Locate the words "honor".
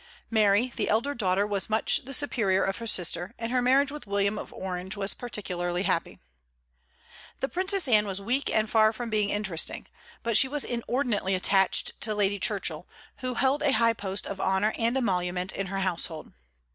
14.41-14.73